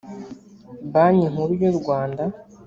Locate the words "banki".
0.93-1.27